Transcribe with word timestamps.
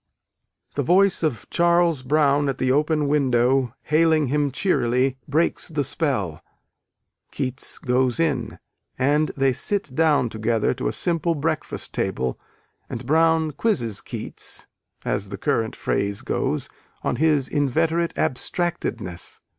_The 0.73 0.81
voice 0.81 1.21
of 1.21 1.47
Charles 1.51 2.01
Brown 2.01 2.49
at 2.49 2.57
the 2.57 2.71
open 2.71 3.07
window, 3.07 3.75
hailing 3.83 4.29
him 4.29 4.49
cheerily, 4.49 5.19
breaks 5.27 5.67
the 5.69 5.83
spell; 5.83 6.41
Keats 7.29 7.77
goes 7.77 8.19
in, 8.19 8.57
and 8.97 9.29
they 9.37 9.53
sit 9.53 9.93
down 9.93 10.29
together 10.29 10.73
to 10.73 10.87
a 10.87 10.91
simple 10.91 11.35
breakfast 11.35 11.93
table, 11.93 12.39
and 12.89 13.05
Brown 13.05 13.51
"quizzes" 13.51 14.01
Keats, 14.01 14.65
as 15.05 15.29
the 15.29 15.37
current 15.37 15.75
phrase 15.75 16.23
goes, 16.23 16.67
on 17.03 17.17
his 17.17 17.47
inveterate 17.47 18.17
abstractedness. 18.17 19.41